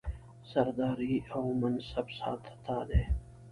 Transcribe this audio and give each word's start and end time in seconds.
سرداري 0.53 1.15
او 1.35 1.43
منصب 1.61 2.05
ستا 2.17 2.77
دی 2.89 3.01